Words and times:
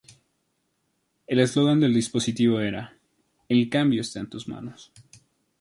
El 1.27 1.37
eslogan 1.37 1.79
del 1.79 1.93
dispositivo 1.93 2.59
era 2.59 2.97
"El 3.49 3.69
cambio 3.69 4.01
está 4.01 4.19
en 4.19 4.31
tus 4.31 4.47
manos". 4.47 4.91